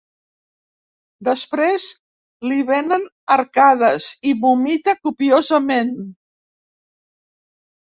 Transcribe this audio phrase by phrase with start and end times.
[1.27, 1.85] Després
[2.49, 3.07] li vénen
[3.37, 5.97] arcades i vomita copiosament.